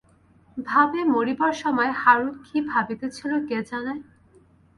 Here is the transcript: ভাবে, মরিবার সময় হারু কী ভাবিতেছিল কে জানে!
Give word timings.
ভাবে, 0.57 0.99
মরিবার 1.13 1.53
সময় 1.63 1.91
হারু 2.01 2.29
কী 2.45 2.57
ভাবিতেছিল 2.71 3.31
কে 3.47 3.57
জানে! 3.69 3.93